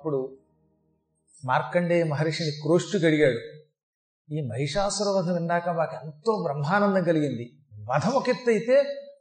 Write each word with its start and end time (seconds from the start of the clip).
అప్పుడు 0.00 0.36
మార్కండేయ 1.44 2.04
మహర్షిని 2.04 2.50
క్రోష్టు 2.50 3.06
అడిగాడు 3.06 3.40
ఈ 4.32 4.40
మహిషాసుర 4.46 5.08
వధ 5.08 5.30
విన్నాక 5.30 5.68
మాకు 5.68 5.94
ఎంతో 6.04 6.42
బ్రహ్మానందం 6.42 7.04
కలిగింది. 7.04 7.44
వధ 7.90 8.06
అయితే 8.48 8.76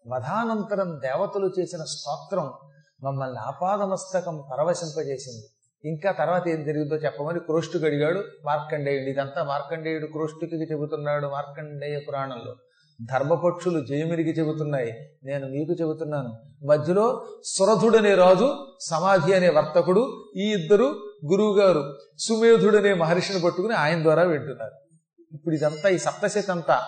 వధానంతరం 0.07 1.00
దేవతలు 1.04 1.52
చేసిన 1.60 1.83
స్తోత్రం 1.83 2.54
మమ్మల్ని 3.04 3.40
ఆపాదమస్తకం 3.40 4.44
పరవశింపజేసింది. 4.51 5.46
ఇంకా 5.86 6.12
తర్వాత 6.12 6.47
ఏం 6.47 6.63
జరిగిందో 6.63 6.96
చెప్పమని 6.96 7.40
క్రోష్టుకు 7.40 7.86
అడిగాడు 7.86 8.23
మార్కండేయుడు 8.46 9.09
ఇదంతా 9.09 9.44
మార్కండేయుడు 9.44 10.05
క్రోష్టుకి 10.05 10.55
చెబుతున్నాడు 10.55 11.27
మార్కండేయ 11.27 12.00
పురాణంలో. 12.00 12.55
ధర్మపక్షులు 13.06 13.86
జయమిరికి 13.86 14.29
చెబుతున్నాయి. 14.29 14.92
నేను 15.24 15.47
మీకు 15.47 15.72
చెబుతున్నాను. 15.72 16.40
మధ్యలో 16.66 17.26
సురధుడనే 17.45 18.16
రాజు 18.16 18.68
సమాధి 18.80 19.34
అనే 19.34 19.50
వర్తకుడు 19.50 20.32
ఈ 20.38 20.54
ఇద్దరు 20.54 20.86
గురువు 21.32 21.59
గారు 21.59 21.98
సుమేధుడనే 22.18 22.94
మహర్షిని 22.94 23.42
పట్టుకుని 23.42 23.73
ఆయన 23.73 24.04
ద్వారా 24.04 24.23
వింటున్నారు. 24.23 24.72
ఇప్పుడు 25.36 25.56
ఇదంతా 25.56 25.90
ఈ 25.90 25.98
సప్తశతి 25.98 26.52
అంతా. 26.52 26.86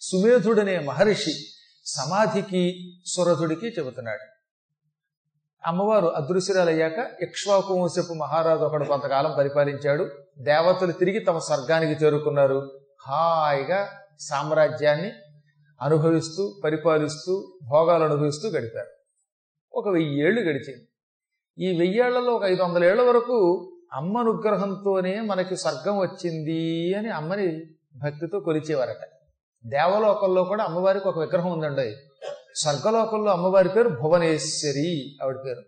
సుమేధుడనే 0.00 0.78
మహర్షి 0.78 1.32
సమాధికి 1.86 2.92
సురధుడికి 3.06 3.66
చెబుతున్నాడు. 3.66 4.34
అమ్మవారు 5.68 6.06
అదృశ్యరాలయ్యాక 6.06 7.22
ఇక్ష్వాకు 7.22 7.74
వంశపు 7.74 8.14
మహారాజు 8.14 8.60
ఒకడు 8.60 8.84
కొంతకాలం 8.84 9.34
పరిపాలించాడు. 9.38 10.10
దేవతలు 10.38 10.92
తిరిగి 10.92 11.18
తమ 11.18 11.38
స్వర్గానికి 11.38 12.04
చేరుకున్నారు. 12.04 12.80
హాయిగా 13.08 13.88
సామ్రాజ్యాన్ని 14.20 15.10
అనుభవిస్తూ 15.82 16.60
పరిపాలిస్తూ 16.64 17.58
భోగాలు 17.68 18.04
అనుభవిస్తూ 18.04 18.48
గడిపారు. 18.48 18.88
ఒక 19.74 19.88
వెయ్యి 19.88 20.20
ఏళ్ళు 20.20 20.40
గడిచింది. 20.40 20.88
ఈ 21.58 21.78
వెయ్యేళ్ళలో 21.78 22.32
ఒక 22.32 22.44
ఐదు 22.44 22.62
వందల 22.62 22.84
ఏళ్ళ 22.84 23.02
వరకు 23.02 23.70
అమ్మ 23.92 24.18
అనుగ్రహంతోనే 24.18 25.20
మనకి 25.20 25.56
స్వర్గం 25.56 25.98
వచ్చింది 25.98 26.94
అని 26.94 27.08
అమ్మని 27.08 27.60
భక్తితో 27.96 28.40
కొలిచేవారట. 28.40 29.08
దేవలోకంలో 29.66 30.44
కూడా 30.44 30.64
అమ్మవారికి 30.64 31.08
ఒక 31.08 31.18
విగ్రహం 31.18 31.52
ఉందండి. 31.52 31.96
స్వర్గలోకంలో 32.56 33.32
అమ్మవారి 33.32 33.68
పేరు 33.68 33.88
భువనేశ్వరి 33.88 35.16
ఆవిడ 35.22 35.36
పేరు. 35.46 35.62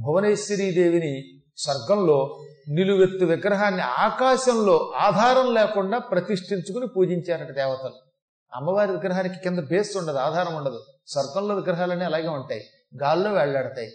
భువనేశ్వరి 0.00 0.70
దేవిని 0.70 1.40
స్వర్గంలో 1.56 2.42
నిలువెత్తు 2.68 3.24
విగ్రహాన్ని 3.24 3.82
ఆకాశంలో 3.82 4.92
ఆధారం 4.96 5.54
లేకుండా 5.54 5.98
ప్రతిష్ఠించుకుని 5.98 6.86
పూజించారట 6.86 7.50
దేవతలు. 7.50 8.09
అమ్మవారి 8.54 8.92
విగ్రహానికి 8.92 9.34
కింద 9.34 9.58
బేస్ 9.58 9.96
ఉండదు 9.96 10.16
ఆధారం 10.16 10.54
ఉండదు. 10.54 10.80
స్వర్గంలో 11.08 11.54
విగ్రహాలన్నీ 11.54 12.04
అలాగే 12.04 12.28
ఉంటాయి. 12.28 12.62
గాల్లో 13.02 13.32
వెళ్ళాడతాయి 13.32 13.90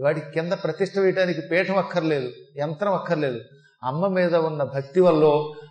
వాడి 0.00 0.20
కింద 0.20 0.52
ప్రతిష్ట 0.52 0.98
వేయడానికి 0.98 1.40
పీఠం 1.40 1.76
అక్కర్లేదు 1.76 2.28
యంత్రం 2.56 2.92
అక్కర్లేదు. 2.92 3.40
అమ్మ 3.84 4.06
మీద 4.06 4.34
ఉన్న 4.36 4.62
భక్తి 4.62 5.00
వల్ల 5.00 5.24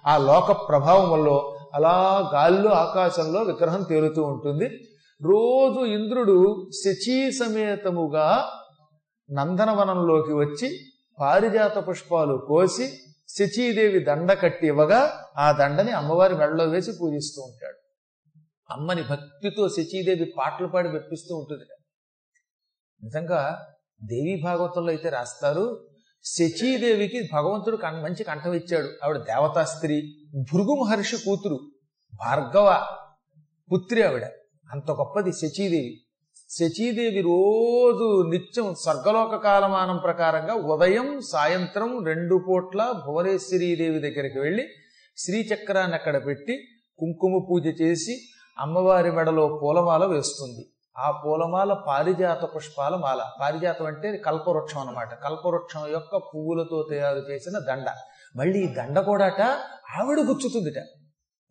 ఆ 0.07 0.17
లోక 0.17 0.51
ప్రభావం 0.51 1.09
వల్ల 1.09 1.29
అలా 1.75 1.95
గాల్లో 2.33 2.71
ఆకాశంలో 2.71 3.41
విగ్రహం 3.41 3.83
తేలుతూ 3.83 4.23
ఉంటుంది. 4.23 4.67
రోజు 5.21 5.85
ఇంద్రుడు 5.85 6.69
శచీ 6.83 7.31
సమేతముగా 7.31 8.27
నందనవనంలోకి 9.31 10.33
వచ్చి 10.33 10.79
పారిజాత 11.19 11.89
పుష్పాలు 11.89 12.45
కోసి 12.47 12.87
శచీదేవి 13.29 13.99
దండ 13.99 14.33
కట్టి 14.33 14.67
ఇవ్వగా 14.67 15.13
ఆ 15.37 15.51
దండని 15.51 15.91
అమ్మవారి 15.91 16.35
మెడలో 16.35 16.65
వేసి 16.65 16.91
పూజిస్తూ 16.91 17.41
ఉంటాడు. 17.41 17.76
అమ్మని 18.69 19.03
భక్తితో 19.03 19.69
శచీదేవి 19.69 20.33
పాటలు 20.37 20.67
పాడి 20.67 20.89
మెప్పిస్తూ 20.89 21.37
ఉంటుంది 21.37 21.65
నిజంగా 23.03 23.41
దేవీ 24.03 24.41
భాగవతంలో 24.43 24.91
అయితే 24.91 25.09
రాస్తారు 25.09 25.65
శచీదేవికి 26.25 27.29
భగవంతుడు 27.33 27.77
కం 27.77 28.01
మంచి 28.01 28.23
కంఠం 28.23 28.53
ఇచ్చాడు. 28.53 28.89
ఆవిడ 29.03 29.17
దేవతా 29.17 29.63
స్త్రీ 29.63 29.97
భృగు 30.53 30.73
మహర్షి 30.81 31.17
కూతురు 31.17 31.59
భార్గవ 32.13 32.85
పుత్రి 33.71 34.01
ఆవిడ. 34.03 34.25
అంత 34.71 34.91
గొప్పది 34.91 35.31
శచీదేవి. 35.31 35.93
శచీదేవి 36.49 37.21
రోజు 37.21 38.29
నిత్యం 38.29 38.75
స్వర్గలోక 38.75 39.35
కాలమానం 39.43 39.97
ప్రకారంగా 39.97 40.53
ఉదయం 40.53 41.21
సాయంత్రం 41.21 42.03
రెండు 42.05 42.35
పూట్ల 42.47 43.03
భువనేశ్వరీదేవి 43.07 43.99
దగ్గరికి 43.99 44.39
వెళ్ళి 44.39 44.65
శ్రీచక్రాన్ని 45.17 45.95
అక్కడ 45.95 46.25
పెట్టి 46.25 46.55
కుంకుమ 46.99 47.45
పూజ 47.49 47.81
చేసి 47.81 48.15
అమ్మవారి 48.59 49.11
మెడలో 49.11 49.59
పూలమాల 49.63 50.05
వేస్తుంది. 50.05 50.69
ఆ 50.97 51.11
పూలమాల 51.11 51.73
పారిజాత 51.73 52.55
పుష్పాల 52.55 52.95
మాల. 52.95 53.23
పారిజాతం 53.41 53.85
అంటే 53.85 54.17
కల్పవృక్షం 54.17 54.79
అన్నమాట. 54.79 55.13
కల్పవృక్షం 55.13 55.87
యొక్క 55.87 56.17
పువ్వులతో 56.17 56.87
తయారు 56.89 57.17
చేసిన 57.17 57.59
దండ. 57.59 57.85
మళ్ళీ 58.35 58.59
ఈ 58.59 58.67
దండ 58.73 58.99
కూడాట 58.99 59.41
ఆవిడ 59.99 60.19
గుచ్చుతుందిట. 60.19 60.83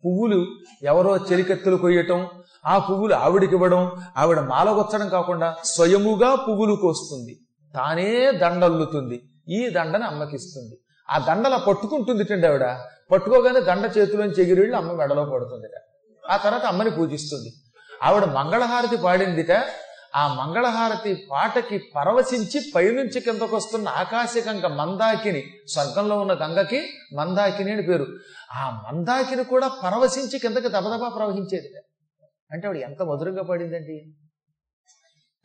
పువ్వులు 0.05 0.45
ఎవరో 0.83 1.17
చెలికెత్తులు 1.17 1.75
కొయ్యటం 1.75 2.27
ఆ 2.65 2.77
పువ్వులు 2.77 3.13
ఆవిడికివ్వడం 3.13 3.91
ఆవిడ 4.17 4.39
మాల 4.39 4.69
గుచ్చడం 4.69 5.09
కాకుండా 5.09 5.55
స్వయముగా 5.63 6.35
పువ్వులు 6.35 6.75
కోస్తుంది. 6.75 7.39
తానే 7.75 8.31
దండల్లుతుంది. 8.31 9.21
ఈ 9.49 9.69
దండను 9.69 10.05
అమ్మకిస్తుంది. 10.05 10.77
ఆ 11.09 11.17
దండలా 11.17 11.57
పట్టుకుంటుంది 11.57 12.47
ఆవిడ. 12.47 12.79
పట్టుకోగానే 13.11 13.61
దండ 13.61 13.91
చేతిలోంచి 13.97 14.43
ఎగిరిళ్ళు 14.43 14.77
అమ్మ 14.77 14.91
మెడలో 14.91 15.25
పడుతుందిట. 15.25 15.86
ఆ 16.29 16.37
తర్వాత 16.37 16.65
అమ్మని 16.65 16.91
పూజిస్తుంది. 16.91 17.53
ఆవిడ 18.03 18.23
మంగళహారతి 18.23 18.97
పాడిందిట. 18.97 19.51
ఆ 20.15 20.33
మంగళహారతి 20.33 21.27
పాటకి 21.31 21.77
పరవశించి 21.95 22.71
పైనుంచి 22.75 23.21
కిందకు 23.21 23.55
వస్తున్న 23.55 23.89
ఆకాశగంగ 23.89 24.65
మందాకిని 24.65 25.43
స్వర్గంలో 25.67 26.19
ఉన్న 26.19 26.33
గంగకి 26.33 26.89
మందాకిని 27.17 27.71
అని 27.71 27.81
పేరు. 27.81 28.07
ఆ 28.53 28.83
మందాకిని 28.87 29.43
కూడా 29.43 29.67
పరవశించి 29.67 30.39
కిందకి 30.39 30.67
దబదబా 30.67 31.09
ప్రవహించేది 31.09 31.69
అంటే 32.51 32.67
ఆవిడ 32.67 32.83
ఎంత 32.83 33.01
మధురంగా 33.01 33.43
పాడిందండి. 33.43 34.15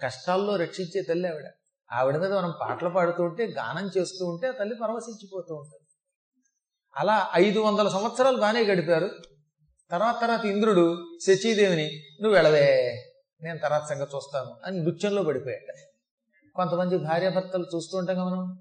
కష్టాల్లో 0.03 0.57
రక్షించే 0.57 1.03
తల్లి 1.03 1.29
ఆవిడ. 1.29 1.45
ఆవిడ 1.93 2.17
మీద 2.17 2.33
మనం 2.33 2.53
పాటలు 2.61 2.89
పాడుతూ 2.89 3.23
ఉంటే 3.23 3.47
గానం 3.47 3.91
చేస్తూ 3.99 4.27
ఉంటే 4.27 4.47
ఆ 4.49 4.51
తల్లి 4.51 4.75
పరవశించిపోతూ 4.75 5.55
ఉంటుంది. 5.55 5.87
అలా 6.97 7.31
ఐదు 7.35 7.61
వందల 7.61 7.89
సంవత్సరాలు 7.89 8.37
బాగానే 8.37 8.65
గడిపారు. 8.65 9.11
తర్వాత 9.93 10.21
తర్వాత 10.21 10.45
ఇంద్రుడు 10.45 10.85
శచీదేవిని 11.27 11.87
నువ్వు 12.23 12.35
వెళ్ళవే 12.35 12.67
నేను 13.43 13.59
తర్వాత 13.59 13.85
సంగతి 13.89 14.17
చూస్తాను 14.17 14.57
అని 14.67 14.85
నృత్యంలో 14.85 15.23
పడిపోయాడు. 15.23 15.75
కొంతమంది 16.57 16.99
భార్యాభర్తలు 16.99 17.67
చూస్తూ 17.75 17.99
ఉంటాం 17.99 18.27
మనం. 18.27 18.61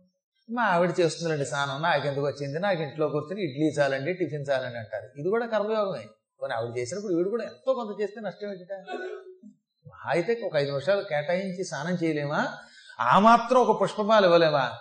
మా 0.49 0.63
ఆవిడ 0.63 0.93
చేస్తుందండి 0.99 1.45
స్నానం 1.45 1.81
నాకెందుకు 1.81 2.25
వచ్చింది? 2.25 2.59
నాకు 2.59 2.81
ఇంట్లో 2.81 3.09
కూర్చొని 3.09 3.41
ఇడ్లీ 3.41 3.67
చాలండి 3.79 4.13
టిఫిన్ 4.13 4.45
చాలండి 4.49 4.77
అంటారు. 4.77 5.19
ఇది 5.19 5.29
కూడా 5.29 5.45
కర్మయోగమే. 5.45 6.05
కొన్ని 6.39 6.57
ఆవిడ 6.57 6.77
చేసినప్పుడు 6.77 7.13
వీడు 7.13 7.29
కూడా 7.29 7.43
ఎంతో 7.43 7.73
కొంత 7.73 8.01
చేస్తే 8.01 8.21
నష్టం 8.21 8.51
ఏంటిట 8.51 8.73
అయితే 10.05 10.41
ఒక 10.45 10.55
ఐదు 10.55 10.69
నిమిషాలు 10.69 11.01
కేటాయించి 11.01 11.63
స్నానం 11.65 11.97
చేయలేమా? 12.03 12.57
ఆ 12.99 13.19
మాత్రం 13.19 13.59
ఒక 13.61 13.81
పుష్పమాలు 13.81 14.25
ఇవ్వలేమా? 14.25 14.71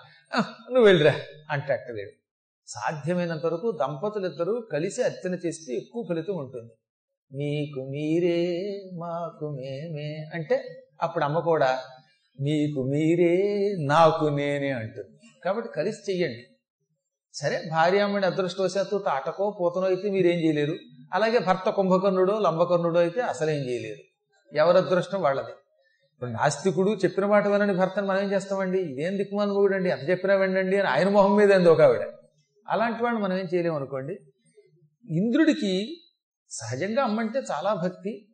నువ్వు 0.70 0.84
వెళ్ళిరా 0.84 1.14
అంటట్ట 1.50 1.90
వీడు. 1.90 2.19
సాధ్యమైనంత 2.74 3.46
వరకు 3.46 3.78
దంపతులు 3.80 4.68
కలిసి 4.72 5.02
అర్చన 5.02 5.34
చేస్తే 5.34 5.74
ఎక్కువ 5.74 6.04
ఫలితం 6.08 6.36
ఉంటుంది. 6.36 6.72
మీకు 7.32 7.80
మీరే 7.90 8.38
మాకు 8.94 9.46
మేమే 9.48 10.30
అంటే 10.34 10.56
అప్పుడు 11.02 11.24
అమ్మ 11.24 11.38
కూడా 11.38 11.78
మీకు 12.40 12.80
మీరే 12.82 13.34
నాకు 13.86 14.24
నేనే 14.24 14.70
అంటుంది. 14.70 15.18
కాబట్టి 15.44 15.70
కలిసి 15.76 16.12
చెయ్యండి. 16.12 16.42
సరే 17.34 17.62
భార్యామణి 17.70 18.26
అదృష్టవశాత్తు 18.26 18.98
తాటకో 18.98 19.56
పూతనో 19.60 19.86
అయితే 19.86 20.10
మీరేం 20.10 20.38
చేయలేరు. 20.38 20.76
అలాగే 21.12 21.38
భర్త 21.38 21.70
కుంభకర్ణుడో 21.70 22.38
లంబకర్ణుడో 22.38 23.00
అయితే 23.00 23.20
అసలేం 23.20 23.60
చేయలేరు. 23.68 24.02
ఎవరి 24.52 24.78
అదృష్టం 24.78 25.20
వాళ్ళది. 25.20 25.52
ఇప్పుడు 26.14 26.30
నాస్తికుడు 26.30 26.90
చెప్పిన 26.90 27.26
మాట 27.26 27.46
వినని 27.46 27.72
భర్తను 27.72 28.06
మనం 28.06 28.20
ఏం 28.22 28.32
చేస్తామండి? 28.32 28.78
ఇదేం 28.78 29.16
దిక్కుమానుభవుడు 29.16 29.74
అండి 29.74 29.90
ఎంత 29.90 30.10
చెప్పినా 30.10 30.34
వినండి 30.34 30.76
అని 30.76 30.88
ఆయన 30.88 31.08
మొహం 31.08 31.36
మీద 31.36 31.52
ఏందో 31.52 31.72
ఒక 31.72 31.80
ఆవిడ. 31.80 32.02
అలాంటి 32.70 33.02
వాడిని 33.02 33.22
మనం 33.22 33.38
ఏం 33.38 33.46
చేయలేము 33.54 33.76
అనుకోండి. 33.76 34.18
ఇంద్రుడికి 35.10 35.96
సహజంగా 36.50 37.02
అమ్మంటే 37.02 37.38
చాలా 37.38 37.74
భక్తి. 37.74 38.28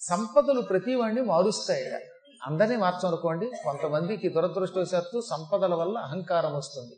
సంపదలు 0.00 0.60
ప్రతి 0.60 0.94
వాడిని 0.94 1.22
మారుస్తాయి. 1.22 1.84
అందరినీ 2.46 2.76
మార్చనుకోండి 2.76 3.50
కొంతమందికి 3.64 4.28
దురదృష్టవశాత్తు 4.28 5.20
సంపదల 5.30 5.74
వల్ల 5.74 5.98
అహంకారం 5.98 6.54
వస్తుంది. 6.54 6.96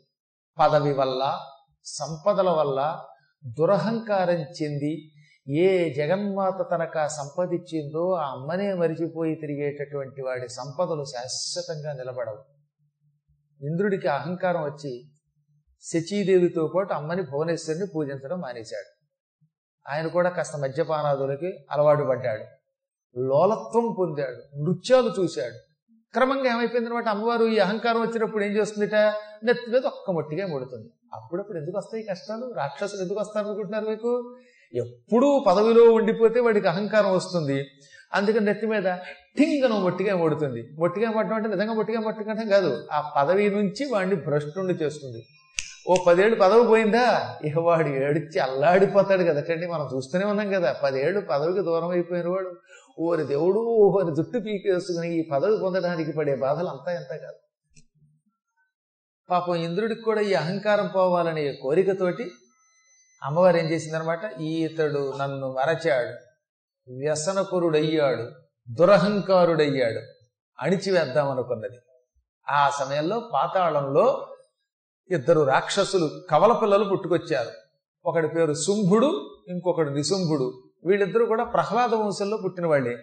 పదవి 0.59 0.93
వల్ల 0.93 1.39
సంపదల 1.85 2.49
వల్ల 2.49 2.99
దురహంకారం 3.45 4.39
చెంది 4.39 5.11
ఏ 5.49 5.93
జగన్మాత 5.93 6.71
తనకు 6.71 6.99
ఆ 6.99 7.07
సంపదిచ్చిందో 7.07 8.11
ఆ 8.11 8.31
అమ్మనే 8.31 8.73
మరిచిపోయి 8.73 9.35
తిరిగేటటువంటి 9.35 10.21
వాడి 10.21 10.49
సంపదలు 10.49 11.03
శాశ్వతంగా 11.03 11.93
నిలబడవు. 11.93 12.43
ఇంద్రుడికి 13.65 14.07
అహంకారం 14.07 14.63
వచ్చి 14.63 15.03
శచీదేవితో 15.81 16.67
పాటు 16.75 16.93
అమ్మని 16.93 17.21
భువనేశ్వరిని 17.21 17.85
పూజించడం 17.95 18.39
మానేశాడు. 18.39 18.97
ఆయన 19.89 20.07
కూడా 20.07 20.29
కాస్త 20.29 20.57
మద్యపానాదులకి 20.57 21.53
అలవాటు 21.71 22.03
పడ్డాడు. 22.03 22.43
లోలత్వం 23.19 23.95
పొందాడు. 23.99 24.63
నృత్యాలు 24.63 25.13
చూశాడు. 25.19 25.55
క్రమంగా 26.13 26.53
ఏమైపోయింది 26.53 26.89
అనమాట 26.89 27.07
అమ్మవారు 27.07 27.45
ఈ 27.45 27.57
అహంకారం 27.57 28.01
వచ్చినప్పుడు 28.01 28.43
ఏం 28.43 28.51
చేస్తుందిట? 28.51 28.95
నెత్తి 29.43 29.71
మీద 29.71 29.85
ఒక్క 29.85 30.11
మొట్టిగా 30.11 30.47
ముడుతుంది. 30.47 30.89
అప్పుడప్పుడు 31.13 31.57
ఎందుకు 31.57 31.77
వస్తాయి 31.77 32.03
కష్టాలు? 32.03 32.53
రాక్షసులు 32.57 33.01
ఎందుకు 33.01 33.19
వస్తారు 33.19 33.45
అనుకుంటున్నారు 33.45 33.85
మీకు? 33.85 34.35
ఎప్పుడూ 34.73 35.43
పదవిలో 35.47 35.91
ఉండిపోతే 35.91 36.39
వాడికి 36.39 36.67
అహంకారం 36.67 37.13
వస్తుంది. 37.13 37.65
అందుకని 38.13 38.45
నెత్తి 38.45 38.67
మీద 38.67 38.83
టింగను 39.37 39.79
మొట్టిగా 39.79 40.17
ముడుతుంది. 40.17 40.69
మొట్టిగా 40.79 41.11
పట్టడం 41.11 41.35
అంటే 41.35 41.49
నిజంగా 41.49 41.73
మొట్టిగా 41.73 42.01
పట్టడం 42.01 42.47
కాదు. 42.47 42.87
ఆ 42.91 43.13
పదవి 43.17 43.49
నుంచి 43.49 43.85
వాడిని 43.85 44.15
భ్రష్టుండి 44.15 44.73
చేస్తుంది. 44.73 45.25
ఓ 45.89 45.95
పదేళ్ళు 46.07 46.39
పదవి 46.39 46.63
పోయిందా? 46.63 47.37
ఇక 47.43 47.57
వాడు 47.57 47.87
ఏడిచి 47.87 48.39
అల్లాడిపోతాడు 48.39 49.23
కదటండి 49.23 49.67
మనం 49.67 49.89
చూస్తూనే 49.95 50.25
ఉన్నాం 50.25 50.49
కదా. 50.49 50.73
పదేళ్ళు 50.83 51.21
పదవికి 51.21 51.59
దూరం 51.59 51.89
అయిపోయిన 51.89 52.27
వాడు. 52.27 52.55
ఓరి 52.99 53.23
దేవుడు 53.23 53.59
ఓరి 53.59 54.15
జుట్టు 54.15 54.39
పీకేసుకుని 54.39 55.19
ఈ 55.19 55.29
పదవి 55.29 55.57
పొందడానికి 55.57 56.11
పడే 56.11 56.35
బాధలు 56.35 56.67
అంతా 56.67 56.91
ఎంత 56.91 57.07
కాదు. 57.07 57.37
పాపం 59.29 59.55
ఇంద్రుడికి 59.55 60.01
కూడా 60.01 60.21
ఈ 60.21 60.33
అహంకారం 60.33 60.87
పోవాలనే 60.95 61.51
కోరికతోటి 61.51 62.31
అమ్మవారు 63.23 63.57
ఏం 63.57 63.65
చేసిందనమాట? 63.65 64.41
ఈతడు 64.41 65.13
నన్ను 65.17 65.53
మరచాడు. 65.53 66.13
వ్యసనపరుడయ్యాడు 66.91 68.31
దురహంకారుడయ్యాడు. 68.73 69.99
అణిచివేద్దామనుకున్నది. 70.59 71.77
ఆ 72.49 72.69
సమయంలో 72.69 73.31
పాతాళంలో 73.33 74.33
ఇద్దరు 75.11 75.41
రాక్షసులు 75.41 76.09
కవల 76.29 76.53
పిల్లలు 76.53 76.83
పుట్టుకొచ్చారు. 76.83 77.49
ఒకడి 78.05 78.27
పేరు 78.27 78.53
శుంభుడు 78.53 79.29
ఇంకొకడు 79.47 79.89
నిశుంభుడు. 79.89 80.63
వీళ్ళిద్దరూ 80.85 81.25
కూడా 81.25 81.43
ప్రహ్లాద 81.43 81.93
వంశంలో 81.93 82.37
పుట్టిన 82.37 82.67
వాళ్ళే. 82.67 82.97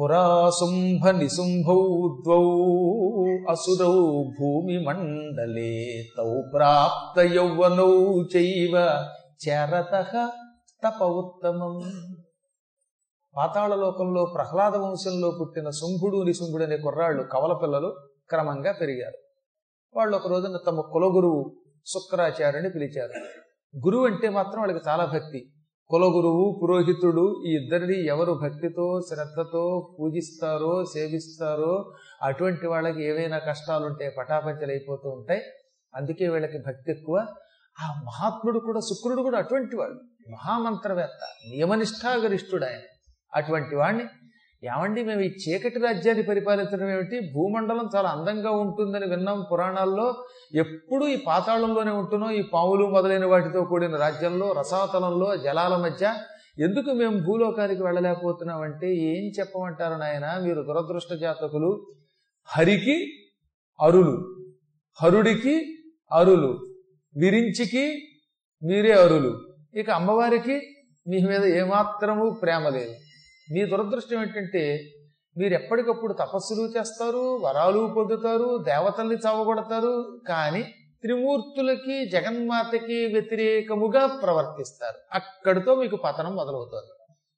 పురాశుంభ 0.00 1.08
నిశుంభౌ 1.08 1.80
ద్వౌ 2.26 2.56
అసురౌ 3.50 4.22
భూమి 4.40 4.84
మండలే 4.84 6.02
తౌ 6.16 6.40
ప్రాప్త 6.54 7.18
యౌవనౌ 7.18 8.22
చైవ 8.36 9.04
చరత 9.48 10.04
తప 10.84 11.02
ఉత్తమం. 11.02 11.82
పాతాళలోకంలో 13.36 14.24
ప్రహ్లాద 14.24 14.76
వంశంలో 14.76 15.30
పుట్టిన 15.40 15.70
శుంభుడు 15.70 16.22
నిశుంభుడు 16.22 16.64
అనే 16.64 16.76
కుర్రాళ్ళు 16.76 17.22
కవల 17.22 17.52
పిల్లలు 17.52 17.96
క్రమంగా 18.30 18.72
పెరిగారు. 18.72 19.29
వాళ్ళు 19.96 20.16
ఒక 20.16 20.28
రోజున 20.28 20.58
తమ 20.66 20.80
కులగురువు 20.80 21.56
శుక్రాచార్యుని 21.86 22.70
పిలిచారు. 22.70 23.12
గురువు 23.76 24.06
అంటే 24.06 24.28
మాత్రం 24.28 24.60
వాళ్ళకి 24.60 24.88
చాలా 24.88 25.04
భక్తి. 25.04 25.52
కులగురువు 25.88 26.60
పురోహితుడు 26.62 27.42
ఈ 27.46 27.54
ఇద్దరిని 27.54 28.06
ఎవరు 28.06 28.32
భక్తితో 28.32 29.00
శ్రద్ధతో 29.00 29.96
పూజిస్తారో 30.00 30.84
సేవిస్తారో 30.84 31.92
అటువంటి 32.22 32.66
వాళ్ళకి 32.66 33.04
ఏవైనా 33.04 33.38
కష్టాలుంటే 33.38 34.14
పటాపంచలు 34.18 34.70
అయిపోతూ 34.70 35.08
ఉంటాయి. 35.08 35.42
అందుకే 35.94 36.28
వీళ్ళకి 36.28 36.58
భక్తి 36.66 36.92
ఎక్కువ. 36.92 37.16
ఆ 37.80 38.02
మహాత్ముడు 38.06 38.58
కూడా 38.58 38.80
శుక్రుడు 38.80 39.22
కూడా 39.22 39.38
అటువంటి 39.38 39.76
వాడు. 39.76 39.94
మహామంత్రవేత్త 40.30 41.26
నియమనిష్టాగరిష్ఠుడు 41.50 42.64
ఆయన. 42.64 42.80
అటువంటి 43.34 43.76
వాడిని 43.76 44.04
ఏమండి 44.64 45.04
మేము 45.04 45.20
ఈ 45.20 45.28
చీకటి 45.28 45.78
రాజ్యాన్ని 45.78 46.24
పరిపాలించడం 46.24 46.90
ఏమిటి? 46.90 47.20
భూమండలం 47.34 47.90
చాలా 47.96 48.08
అందంగా 48.08 48.50
ఉంటుందని 48.50 49.06
విన్నాం 49.06 49.44
పురాణాల్లో. 49.52 50.24
ఎప్పుడు 50.54 51.06
ఈ 51.06 51.16
పాతాళంలోనే 51.16 51.90
ఉంటున్నాం. 51.90 52.30
ఈ 52.30 52.42
పావులు 52.42 52.86
మొదలైన 52.86 53.24
వాటితో 53.24 53.64
కూడిన 53.64 53.96
రాజ్యంలో 53.96 54.52
రసాతలంలో 54.52 55.36
జలాల 55.36 55.76
మధ్య. 55.76 56.14
ఎందుకు 56.58 56.90
మేము 56.90 57.22
భూలోకానికి 57.22 57.82
వెళ్ళలేకపోతున్నాం 57.82 58.60
అంటే 58.60 58.94
ఏం 58.94 59.32
చెప్పమంటారు 59.38 59.94
నాయన? 59.94 60.38
మీరు 60.42 60.62
దురదృష్ట 60.62 61.14
జాతకులు. 61.14 61.86
హరికి 62.44 63.12
అరులు. 63.80 64.44
హరుడికి 65.02 65.78
అరులు. 66.12 66.66
విరించికి 67.16 68.08
మీరే 68.62 68.92
అరులు. 68.92 69.40
ఇక 69.74 69.90
అమ్మవారికి 69.90 70.60
మీ 71.08 71.20
మీద 71.20 71.44
ఏమాత్రము 71.44 72.38
ప్రేమ 72.42 72.68
లేదు. 72.68 72.94
మీ 73.52 73.66
దురదృష్టం 73.66 74.22
ఏంటంటే 74.22 74.84
మీరు 75.38 75.54
ఎప్పటికప్పుడు 75.54 76.12
తపస్సులు 76.12 76.62
చేస్తారు 76.78 77.40
వరాలు 77.44 77.94
పొందుతారు 77.96 78.64
దేవతల్ని 78.64 79.16
చావగొడతారు 79.16 80.20
కానీ 80.28 80.62
త్రిమూర్తులకి 81.02 82.10
జగన్మాతకి 82.10 83.06
వ్యతిరేకముగా 83.06 84.06
ప్రవర్తిస్తారు. 84.22 84.98
అక్కడితో 85.12 85.74
మీకు 85.74 85.96
పతనం 85.96 86.34
మొదలవుతుంది. 86.36 86.92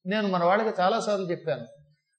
నేను 0.07 0.29
మన 0.29 0.45
వాళ్ళకి 0.45 0.83
చాలాసార్లు 0.83 1.31
చెప్పాను 1.31 1.67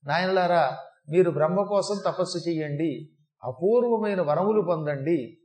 నాయనలారా 0.03 0.77
మీరు 1.09 1.29
బ్రహ్మ 1.31 1.63
కోసం 1.63 1.95
తపస్సు 2.05 2.49
చెయ్యండి 2.49 3.09
అపూర్వమైన 3.43 4.21
వరములు 4.21 4.61
పొందండి 4.61 5.37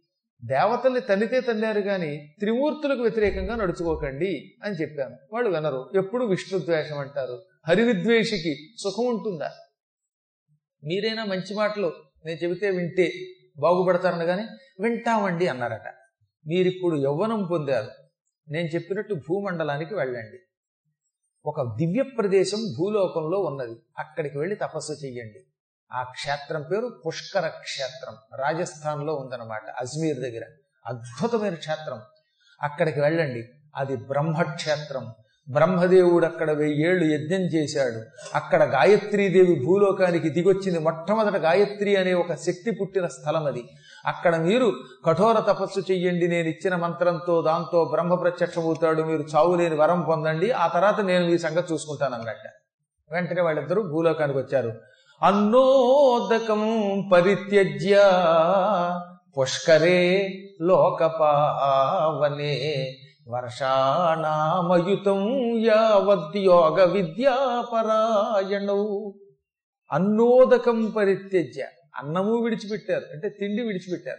దేవతల్ని 0.44 1.00
తల్లితే 1.00 1.40
తన్నారు 1.40 1.80
కానీ 1.80 2.36
త్రిమూర్తులకు 2.38 3.02
వ్యతిరేకంగా 3.02 3.56
నడుచుకోకండి 3.56 4.32
అని 4.64 4.74
చెప్పాను. 4.74 5.16
వాళ్ళు 5.32 5.50
వినరు 5.50 5.90
ఎప్పుడు 5.94 6.24
విష్ణుద్వేషం 6.24 6.98
అంటారు 6.98 7.38
హరివిద్వేషికి 7.68 8.56
సుఖం 8.78 9.06
ఉంటుందా? 9.06 9.52
మీరైనా 10.84 11.24
మంచి 11.24 11.54
మాటలు 11.54 11.92
నేను 12.24 12.44
చెబితే 12.44 12.70
వింటే 12.70 13.12
బాగుపడతారని 13.58 14.26
కానీ 14.26 14.42
వింటామండి 14.82 15.48
అన్నారట. 15.48 15.94
మీరిప్పుడు 16.46 16.96
యవ్వనం 16.96 17.46
పొందారు. 17.50 17.90
నేను 18.50 18.68
చెప్పినట్టు 18.68 19.14
భూమండలానికి 19.14 19.94
వెళ్ళండి. 19.94 20.38
ఒక 21.46 21.76
దివ్య 21.76 22.02
ప్రదేశం 22.02 22.58
భూలోకంలో 22.78 23.40
ఉన్నది. 23.40 23.76
అక్కడికి 23.98 24.38
వెళ్ళి 24.38 24.56
తపస్సు 24.56 24.92
చెయ్యండి. 24.92 25.46
ఆ 25.92 26.02
క్షేత్రం 26.02 26.62
పేరు 26.62 27.02
పుష్కర 27.06 27.48
క్షేత్రం. 27.48 28.16
రాజస్థాన్లో 28.34 29.14
ఉందన్నమాట 29.14 29.70
అజ్మీర్ 29.70 30.18
దగ్గర. 30.18 30.44
అద్భుతమైన 30.86 31.54
క్షేత్రం. 31.54 32.00
అక్కడికి 32.62 33.00
వెళ్ళండి. 33.00 33.48
అది 33.76 33.96
బ్రహ్మక్షేత్రం. 33.96 35.14
బ్రహ్మదేవుడు 35.50 36.26
అక్కడ 36.26 36.50
వెయ్యేళ్ళు 36.50 37.04
యజ్ఞం 37.14 37.40
చేశాడు. 37.40 38.00
అక్కడ 38.34 38.62
గాయత్రీదేవి 38.62 39.62
భూలోకానికి 39.66 40.28
దిగొచ్చింది 40.28 40.78
మొట్టమొదట 40.78 41.36
గాయత్రి 41.36 41.96
అనే 41.96 42.14
ఒక 42.14 42.34
శక్తి 42.34 42.70
పుట్టిన 42.70 43.06
స్థలం 43.06 43.46
అది. 43.46 43.64
అక్కడ 44.06 44.36
మీరు 44.36 44.72
కఠోర 45.06 45.40
తపస్సు 45.40 45.80
చెయ్యండి 45.80 46.28
నేను 46.28 46.48
ఇచ్చిన 46.48 46.76
మంత్రంతో 46.76 47.42
దాంతో 47.42 47.84
బ్రహ్మ 47.84 48.14
ప్రత్యక్షమవుతాడు 48.14 49.02
మీరు 49.02 49.24
చావులేని 49.36 49.74
వరం 49.74 50.00
పొందండి 50.02 50.50
ఆ 50.50 50.66
తర్వాత 50.66 51.00
నేను 51.00 51.26
మీ 51.26 51.38
సంగతి 51.38 51.72
చూసుకుంటాను 51.72 52.14
అన్నట్ట 52.14 52.46
వెంటనే 53.12 53.42
వాళ్ళిద్దరూ 53.42 53.82
భూలోకానికి 53.82 54.38
వచ్చారు. 54.38 54.72
అన్నోదకం 55.22 56.62
పరిత్యజ్య 57.12 57.96
పుష్కరే 59.38 60.28
లోకపావనే 60.60 62.52
వర్షాణామయుతం 63.28 65.58
యావద్యోగ 65.58 66.84
విద్యాపరాయణౌ. 66.84 69.10
అన్నోదకం 69.92 70.86
పరిత్యజ్య. 70.86 71.66
అన్నము 71.96 72.36
విడిచిపెట్టారు. 72.36 73.04
అంటే 73.12 73.28
తిండి 73.28 73.62
విడిచిపెట్టారు. 73.62 74.18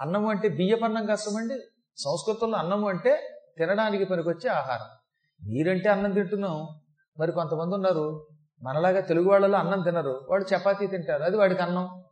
అన్నం 0.00 0.26
అంటే 0.26 0.48
బియ్యపన్నం 0.48 1.06
కష్టమండి 1.06 1.54
సంస్కృతంలో 1.96 2.58
అన్నం 2.58 2.84
అంటే 2.84 3.40
తినడానికి 3.58 4.04
పనికొచ్చే 4.04 4.50
ఆహారం. 4.50 4.86
మీరంటే 5.48 5.88
అన్నం 5.88 6.10
తింటున్నాం. 6.10 6.68
మరి 7.18 7.32
కొంతమంది 7.32 7.74
ఉన్నారు. 7.74 8.28
మనలాగా 8.62 9.00
తెలుగు 9.00 9.30
వాళ్ళలో 9.30 9.58
అన్నం 9.58 9.82
తినరు. 9.82 10.26
వాడు 10.30 10.44
చపాతీ 10.56 10.86
తింటారు. 10.86 11.22
అది 11.22 11.36
వాడికి 11.36 11.62
అన్నం. 11.62 12.02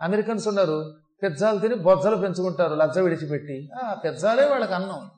అమెరికన్స్ 0.00 0.48
ఉన్నారు. 0.48 0.94
పిజ్జాలు 1.22 1.58
తిని 1.58 1.74
బొజ్జలు 1.74 2.16
పెంచుకుంటారు. 2.16 2.74
లజ్జ 2.74 2.98
విడిచిపెట్టి. 2.98 3.68
ఆ 3.84 3.94
పిజ్జాలే 3.94 4.48
వాళ్ళకి 4.48 4.74
అన్నం. 4.74 5.10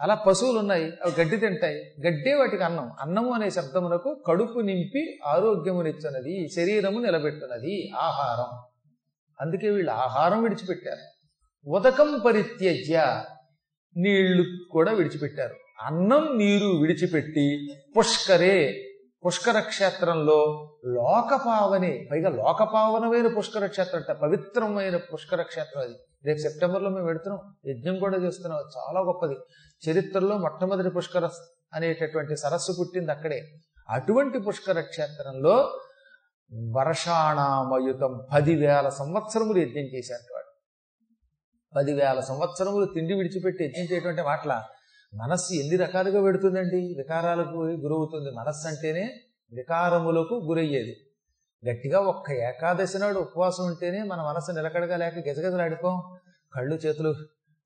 అలా 0.00 0.14
పశువులు 0.14 0.58
ఉన్నాయి 0.58 0.84
అవి 0.84 1.20
గడ్డి 1.20 1.36
తింటాయి. 1.36 1.76
గడ్డే 2.06 2.34
వాటికి 2.34 2.64
అన్నం. 2.64 2.92
అన్నము 3.00 3.32
అనే 3.32 3.50
శబ్దమునకు 3.50 4.22
కడుపు 4.26 4.60
నింపి 4.60 5.18
ఆరోగ్యమునిచ్చున్నది 5.26 6.48
శరీరము 6.48 6.98
నిలబెట్టున్నది 7.00 7.90
ఆహారం. 7.96 8.62
అందుకే 9.40 9.70
వీళ్ళు 9.70 9.90
ఆహారం 9.90 10.42
విడిచిపెట్టారు. 10.42 11.00
ఉదకం 11.70 12.22
పరిత్యజ్య 12.26 13.24
నీళ్ళు 13.96 14.44
కూడా 14.70 14.92
విడిచిపెట్టారు. 14.92 15.54
అన్నం 15.82 16.38
నీరు 16.38 16.66
విడిచిపెట్టి 16.66 17.68
పుష్కరే 17.98 18.87
పుష్కర 19.26 19.60
క్షేత్రంలో 19.60 20.70
లోకపావని 20.84 22.08
పైగా 22.12 22.30
లోకపావనమైన 22.30 23.26
పుష్కర 23.26 23.66
క్షేత్రం 23.66 24.02
అంట 24.08 24.18
పవిత్రమైన 24.18 24.96
పుష్కర 24.96 25.42
క్షేత్రం 25.42 25.82
అది. 25.82 25.94
రేపు 26.24 26.38
సెప్టెంబర్లో 26.38 26.90
మేము 26.90 27.06
పెడుతున్నాం 27.06 27.54
యజ్ఞం 27.66 27.98
కూడా 27.98 28.16
చేస్తున్నాం. 28.16 28.60
చాలా 28.60 29.00
గొప్పది. 29.00 29.36
చరిత్రలో 29.90 30.38
మొట్టమొదటి 30.38 30.90
పుష్కర 30.90 31.28
అనేటటువంటి 31.74 32.36
సరస్సు 32.36 32.72
పుట్టింది 32.80 33.12
అక్కడే. 33.12 33.42
అటువంటి 33.88 34.38
పుష్కర 34.38 34.80
క్షేత్రంలో 34.80 35.80
వర్షాణామయుతం 36.76 38.26
పదివేల 38.32 38.88
సంవత్సరములు 38.88 39.58
యజ్ఞం 39.58 39.84
చేశారు 39.84 40.34
వాడు. 40.34 40.48
పదివేల 41.76 42.20
సంవత్సరములు 42.20 42.84
తిండి 42.84 43.14
విడిచిపెట్టి 43.14 43.64
యజ్ఞం 43.64 43.84
చేయటం 43.84 44.08
అంటే 44.08 44.22
మాటల? 44.22 44.64
మనస్సు 45.14 45.54
ఎన్ని 45.54 45.76
రకాలుగా 45.76 46.22
పెడుతుందండి? 46.22 46.94
వికారాలకు 46.98 47.56
గురవుతుంది. 47.56 48.30
మనస్సు 48.30 48.68
అంటేనే 48.68 49.20
వికారములకు 49.52 50.34
గురయ్యేది. 50.34 50.96
గట్టిగా 51.70 52.00
ఒక్క 52.00 52.30
ఏకాదశి 52.30 52.98
నాడు 52.98 53.18
ఉపవాసం 53.18 53.66
ఉంటేనే 53.66 54.02
మన 54.02 54.22
మనసు 54.22 54.52
నిలకడగా 54.52 54.96
లేక 54.96 55.28
గజగజలాడిపోం 55.28 56.18
కళ్ళు 56.54 56.74
చేతులు 56.74 57.14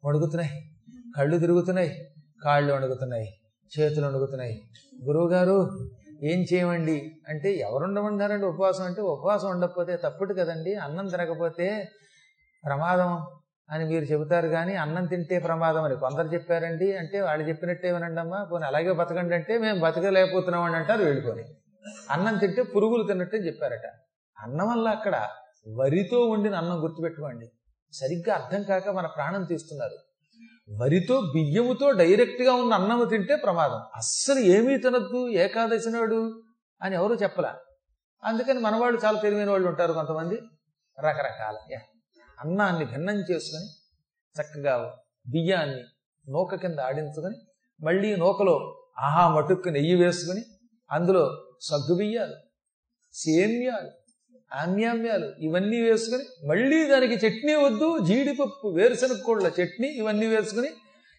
వణుకుతున్నాయి. 0.05 0.71
కళ్ళు 1.17 1.39
తిరుగుతున్నాయి. 1.39 2.15
కాళ్ళు 2.45 2.75
వణుకుతున్నాయి. 2.75 3.35
చేతులు 3.79 4.07
వణుకుతున్నాయి. 4.07 4.63
గురువుగారు 5.05 5.91
ఏం 6.23 6.45
చేయమండి? 6.55 7.23
అంటే 7.29 7.55
ఎవరు 7.55 8.47
ఉపవాసం? 8.47 8.85
అంటే 8.85 9.03
ఉపవాసం 9.03 9.51
ఉండకపోతే 9.51 9.97
తప్పుడు 9.97 10.35
కదండి. 10.35 10.75
అన్నం 10.75 11.09
తినకపోతే 11.09 11.89
ప్రమాదం. 12.65 13.27
అని 13.73 13.85
మీరు 13.85 14.05
చెబుతారు 14.05 14.49
కానీ 14.49 14.77
అన్నం 14.77 15.07
తింటే 15.07 15.39
ప్రమాదం 15.39 15.85
అని. 15.85 15.97
కొందరు 15.97 16.27
చెప్పారండి 16.29 16.97
అంటే 16.97 17.21
వాళ్ళు 17.21 17.49
చెప్పినట్టే 17.49 17.93
వినండమ్మా 17.93 18.45
పోనీ 18.45 18.67
అలాగే 18.67 18.93
బతకండి 18.93 19.35
అంటే 19.35 19.59
మేము 19.59 19.81
బతకలేకపోతున్నాం 19.81 20.63
అని 20.63 20.77
అంటారు 20.77 21.03
వెళ్ళిపోయి 21.03 21.45
అన్నం 22.11 22.37
తింటే 22.37 22.63
పురుగులు 22.63 23.03
తిన్నట్టు 23.03 23.37
చెప్పారట. 23.37 23.87
అన్నం 24.41 24.69
వల్ల 24.69 24.89
అక్కడ 24.89 25.29
వరితో 25.77 26.31
వండిన 26.31 26.55
అన్నం 26.55 26.83
గుర్తుపెట్టుకోండి. 26.83 27.51
సరిగ్గా 27.93 28.35
అర్థం 28.35 28.63
కాక 28.63 28.89
మన 28.89 29.07
ప్రాణం 29.07 29.45
తీస్తున్నారు. 29.45 29.97
వరితో 30.83 31.21
బియ్యముతో 31.21 31.91
డైరెక్ట్గా 31.91 32.53
ఉన్న 32.53 32.75
అన్నం 32.75 33.09
తింటే 33.09 33.37
ప్రమాదం. 33.37 33.81
అస్సలు 33.97 34.39
ఏమీ 34.39 34.77
తినద్దు 34.77 35.29
ఏకాదశి 35.29 35.91
నాడు 35.91 36.43
అని 36.83 36.95
ఎవరు 36.95 37.15
చెప్పలా? 37.15 37.55
అందుకని 38.25 38.59
మనవాళ్ళు 38.59 39.01
చాలా 39.05 39.21
తెలివైన 39.21 39.51
వాళ్ళు 39.51 39.69
ఉంటారు 39.69 39.93
కొంతమంది. 39.93 40.35
రకరకాల. 41.01 41.57
యా. 41.73 41.79
అన్నాన్ని 42.43 42.85
భిన్నం 42.85 43.19
చేసుకొని 43.31 43.69
చక్కగా 44.37 44.75
బియ్యాన్ని 45.29 45.83
నూక 46.27 46.55
కింద 46.55 46.79
ఆడించుకొని 46.81 47.37
మళ్ళీ 47.81 48.17
నూకలో 48.17 48.55
ఆహా 48.99 49.25
మటుక్కు 49.29 49.69
నెయ్యి 49.69 49.97
వేసుకుని 49.97 50.43
అందులో 50.91 51.25
సగ్గు 51.61 51.95
బియ్యాలు 51.95 52.37
సేమ్యాలు 53.15 53.91
ఆమ్యామ్యాలు 54.55 55.29
ఇవన్నీ 55.39 55.79
వేసుకుని 55.81 56.25
మళ్ళీ 56.49 56.89
దానికి 56.89 57.17
చట్నీ 57.27 57.55
వద్దు 57.55 57.89
జీడిపప్పు 58.07 58.69
వేరుశనగ 58.69 59.21
కోళ్ళ 59.23 59.47
చట్నీ 59.61 59.89
ఇవన్నీ 59.89 60.27
వేసుకుని 60.27 60.71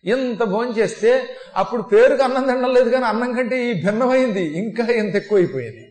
ఎంత 0.06 0.44
భోజనం 0.44 0.74
చేస్తే 0.78 1.12
అప్పుడు 1.56 1.82
పేరుకు 1.84 2.24
అన్నం 2.24 2.46
తినడం 2.46 2.74
లేదు 2.74 2.90
కానీ 2.90 3.06
అన్నం 3.06 3.34
కంటే 3.34 3.58
ఈ 3.70 3.74
భిన్నమైంది 3.82 4.44
ఇంకా 4.56 4.86
ఎంత 4.94 5.16
ఎక్కువైపోయింది. 5.16 5.84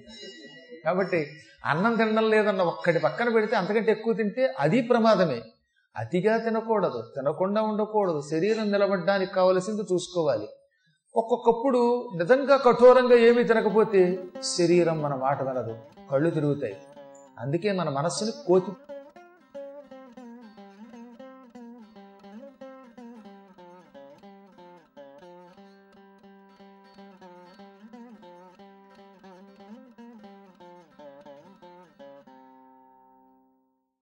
కాబట్టి 0.84 1.20
అన్నం 1.66 1.94
తినడం 1.94 2.30
లేదన్న 2.30 2.62
ఒక్కటి 2.62 2.98
పక్కన 2.98 3.28
పెడితే 3.28 3.56
అంతకంటే 3.56 3.92
ఎక్కువ 3.92 4.12
తింటే 4.12 4.54
అది 4.58 4.82
ప్రమాదమే. 4.82 5.42
అతిగా 5.96 6.36
తినకూడదు. 6.36 7.12
తినకుండా 7.16 7.62
ఉండకూడదు. 7.62 8.22
శరీరం 8.30 8.72
నిలబడడానికి 8.72 9.32
కావలసింది 9.32 9.82
చూసుకోవాలి. 9.82 10.48
ఒక్కొక్కప్పుడు 11.16 12.10
నిజంగా 12.16 12.56
కఠోరంగా 12.56 13.14
ఏమీ 13.14 13.44
తినకపోతే 13.44 14.24
శరీరం 14.42 15.02
మన 15.02 15.14
మాట 15.14 15.42
వినదు. 15.42 15.78
కళ్ళు 16.10 16.30
తిరుగుతాయి. 16.30 16.76
అందుకే 17.38 17.72
మన 17.72 17.88
మనస్సుని 17.88 18.30
కోతి 18.46 18.91